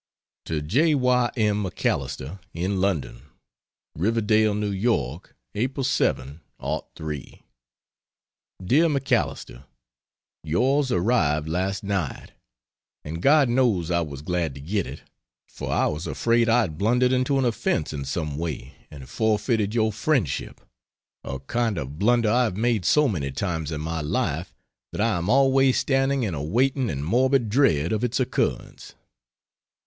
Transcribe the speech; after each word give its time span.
To 0.45 0.63
J. 0.63 0.95
Y. 0.95 1.31
M. 1.37 1.61
MacAlister, 1.61 2.39
in 2.55 2.81
London: 2.81 3.21
RIVERDALE, 3.95 4.55
NEW 4.55 4.71
YORK. 4.71 5.35
April, 5.53 5.83
7, 5.83 6.41
'03. 6.59 7.43
DEAR 8.65 8.89
MACALISTER, 8.89 9.63
Yours 10.43 10.91
arrived 10.91 11.47
last 11.47 11.83
night, 11.83 12.31
and 13.05 13.21
God 13.21 13.47
knows 13.47 13.91
I 13.91 14.01
was 14.01 14.23
glad 14.23 14.55
to 14.55 14.59
get 14.59 14.87
it, 14.87 15.03
for 15.47 15.71
I 15.71 15.85
was 15.85 16.07
afraid 16.07 16.49
I 16.49 16.61
had 16.61 16.79
blundered 16.79 17.11
into 17.11 17.37
an 17.37 17.45
offence 17.45 17.93
in 17.93 18.03
some 18.03 18.39
way 18.39 18.73
and 18.89 19.07
forfeited 19.07 19.75
your 19.75 19.91
friendship 19.93 20.61
a 21.23 21.37
kind 21.41 21.77
of 21.77 21.99
blunder 21.99 22.31
I 22.31 22.45
have 22.45 22.57
made 22.57 22.85
so 22.85 23.07
many 23.07 23.29
times 23.31 23.71
in 23.71 23.81
my 23.81 24.01
life 24.01 24.55
that 24.91 24.99
I 25.01 25.17
am 25.19 25.29
always 25.29 25.77
standing 25.77 26.23
in 26.23 26.33
a 26.33 26.41
waiting 26.41 26.89
and 26.89 27.05
morbid 27.05 27.49
dread 27.49 27.91
of 27.93 28.03
its 28.03 28.19
occurrence. 28.19 28.95